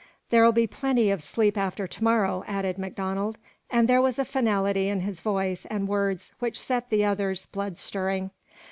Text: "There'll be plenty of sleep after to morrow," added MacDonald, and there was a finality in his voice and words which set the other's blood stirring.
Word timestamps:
"There'll 0.31 0.51
be 0.51 0.65
plenty 0.65 1.11
of 1.11 1.21
sleep 1.21 1.55
after 1.55 1.85
to 1.85 2.03
morrow," 2.03 2.43
added 2.47 2.79
MacDonald, 2.79 3.37
and 3.69 3.87
there 3.87 4.01
was 4.01 4.17
a 4.17 4.25
finality 4.25 4.87
in 4.89 5.01
his 5.01 5.21
voice 5.21 5.67
and 5.69 5.87
words 5.87 6.33
which 6.39 6.59
set 6.59 6.89
the 6.89 7.05
other's 7.05 7.45
blood 7.45 7.77
stirring. 7.77 8.31